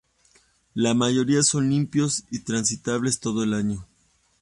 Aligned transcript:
La 0.73 0.95
mayoría 0.95 1.43
son 1.43 1.69
limpios 1.69 2.23
y 2.31 2.39
transitables 2.39 3.19
todo 3.19 3.43
el 3.43 3.53
año. 3.53 3.85